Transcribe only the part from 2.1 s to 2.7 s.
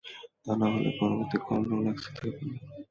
থেকে পাবে।